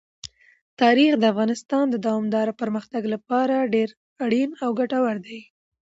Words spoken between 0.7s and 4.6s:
تاریخ د افغانستان د دوامداره پرمختګ لپاره ډېر اړین